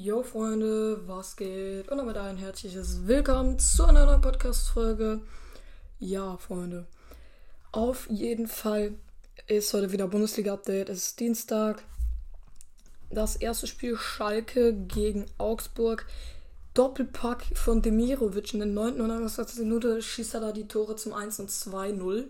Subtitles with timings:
[0.00, 1.88] Yo Freunde, was geht?
[1.88, 5.22] Und damit ein herzliches Willkommen zu einer neuen Podcast-Folge.
[5.98, 6.86] Ja, Freunde,
[7.72, 8.92] auf jeden Fall
[9.48, 10.88] ist heute wieder Bundesliga-Update.
[10.88, 11.82] Es ist Dienstag.
[13.10, 16.06] Das erste Spiel Schalke gegen Augsburg.
[16.74, 19.00] Doppelpack von Demirovic in der 9.
[19.00, 19.58] und 21.
[19.58, 22.26] Minute schießt er da die Tore zum 1 und 2-0.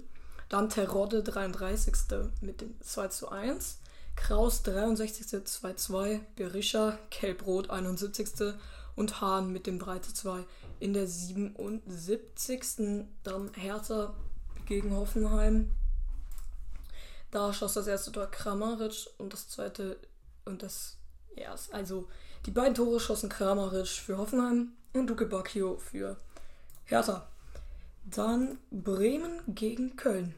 [0.49, 1.93] Dann Terodde 33.
[2.41, 3.81] mit dem 2 zu 1.
[4.19, 5.45] Kraus 63.
[5.45, 8.55] 2-2, Berisha Kelbrot 71.
[8.97, 10.45] und Hahn mit dem 3-2
[10.81, 13.07] in der 77.
[13.23, 14.15] Dann Hertha
[14.67, 15.71] gegen Hoffenheim.
[17.31, 19.99] Da schoss das erste Tor Kramaric und das zweite
[20.45, 20.97] und das
[21.37, 22.09] ja, also
[22.45, 26.17] die beiden Tore schossen Kramaric für Hoffenheim und Duke Bacchio für
[26.85, 27.29] Hertha.
[28.05, 30.35] Dann Bremen gegen Köln.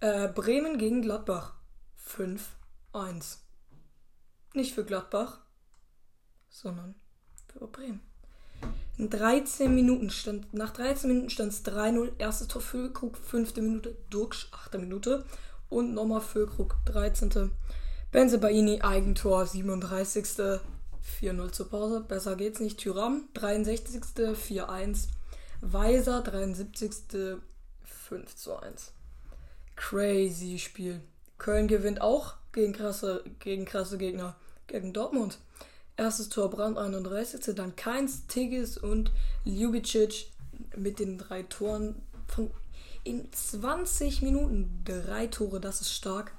[0.00, 1.54] Äh, Bremen gegen Gladbach.
[1.96, 2.48] 5
[2.94, 3.40] 1.
[4.54, 5.40] Nicht für Gladbach,
[6.48, 6.94] sondern
[7.52, 8.00] für Bremen.
[8.96, 12.12] In 13 Minuten stand, nach 13 Minuten stand es 3-0.
[12.18, 13.56] Erstes Tor Füllkrug, 5.
[13.56, 14.74] Minute, Durksch, 8.
[14.74, 15.24] Minute.
[15.68, 17.50] Und nochmal Füllkrug, 13.
[18.12, 20.24] Benzebaini, Eigentor, 37.
[21.20, 22.00] 4-0 zur Pause.
[22.00, 22.78] Besser geht's nicht.
[22.78, 24.00] Tyram, 63.
[24.00, 25.08] 4-1.
[25.60, 27.38] Weiser, 73.
[27.82, 28.92] 5 1.
[29.74, 31.00] Crazy Spiel.
[31.44, 34.34] Köln gewinnt auch gegen krasse, gegen krasse Gegner.
[34.66, 35.36] Gegen Dortmund.
[35.94, 37.54] Erstes Tor Brand 31.
[37.54, 39.12] Dann Keins, Tigges und
[39.44, 40.28] Ljubicic
[40.74, 42.50] mit den drei Toren von
[43.02, 44.82] in 20 Minuten.
[44.86, 46.32] Drei Tore, das ist stark.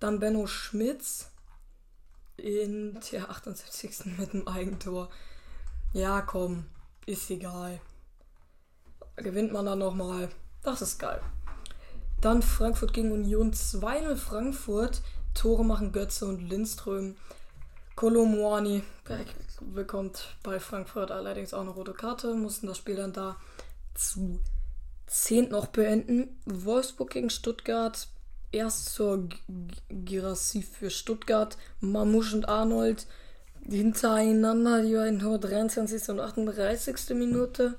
[0.00, 1.30] Dann Benno Schmitz
[2.38, 4.06] in der 78.
[4.18, 5.10] mit dem Eigentor.
[5.92, 6.64] Ja, komm,
[7.04, 7.82] ist egal.
[9.16, 10.30] Gewinnt man dann nochmal.
[10.62, 11.20] Das ist geil.
[12.20, 15.02] Dann Frankfurt gegen Union 2-0 Frankfurt.
[15.34, 17.14] Tore machen Götze und Lindström.
[17.94, 18.82] Kolomwani
[19.60, 23.36] bekommt bei Frankfurt allerdings auch eine rote Karte, mussten das Spiel dann da
[23.94, 24.38] zu
[25.08, 26.38] 10 noch beenden.
[26.44, 28.08] Wolfsburg gegen Stuttgart.
[28.50, 29.28] Erst zur
[29.88, 31.58] Girassi für Stuttgart.
[31.80, 33.06] Mamouche und Arnold
[33.68, 36.08] hintereinander, die beiden Tore 23.
[36.10, 37.10] und 38.
[37.10, 37.74] Minute.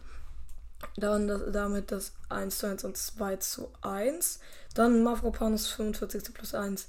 [0.97, 4.39] Dann das, damit das 1 zu 1 und 2 zu 1.
[4.73, 6.33] Dann Mavropanos 45.
[6.33, 6.87] plus 1.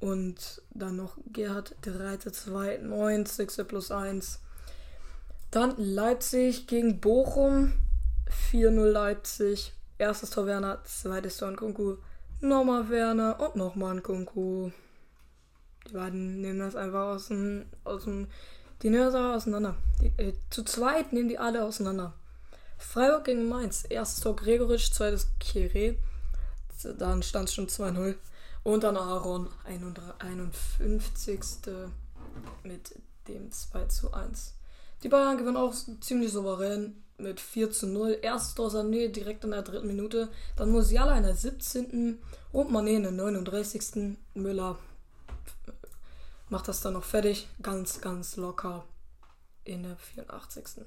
[0.00, 3.66] Und dann noch Gerhard 3 zu 2, 90.
[3.66, 4.40] plus 1.
[5.50, 7.72] Dann Leipzig gegen Bochum.
[8.50, 9.72] 4-0 Leipzig.
[9.96, 11.96] Erstes Tor Werner, zweites Tor Kunku.
[12.40, 14.70] Nochmal Werner und nochmal ein Kunku.
[15.88, 18.28] Die beiden nehmen das einfach aus dem, aus dem
[18.82, 19.74] die das auseinander.
[20.00, 22.14] Die, äh, zu zweit nehmen die alle auseinander.
[22.78, 23.84] Freiburg gegen Mainz.
[23.88, 25.96] Erstes Tor Gregoritsch, zweites Kere.
[26.98, 28.14] Dann stand es schon 2-0.
[28.62, 31.48] Und dann Aaron, 51.
[32.62, 32.94] mit
[33.26, 34.54] dem 2 zu 1.
[35.02, 38.18] Die Bayern gewinnen auch ziemlich souverän mit 4 zu 0.
[38.22, 40.28] Erstes Tor Sané direkt in der dritten Minute.
[40.56, 42.18] Dann Musiala in der 17.
[42.52, 44.16] und Mané in der 39.
[44.34, 44.78] Müller
[46.48, 47.48] macht das dann noch fertig.
[47.62, 48.84] Ganz, ganz locker
[49.64, 50.84] in der 84.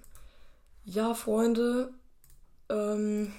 [0.84, 1.94] Ja, Freunde,
[2.70, 3.34] ähm,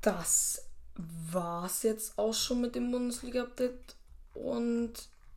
[0.00, 0.66] das
[1.32, 3.96] war's jetzt auch schon mit dem Bundesliga-Update.
[4.34, 4.92] Und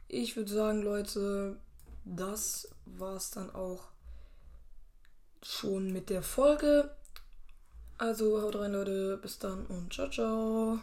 [0.07, 1.57] ich würde sagen, Leute,
[2.03, 3.87] das war's dann auch
[5.41, 6.91] schon mit der Folge.
[7.97, 9.17] Also haut rein, Leute.
[9.17, 10.73] Bis dann und ciao, ciao.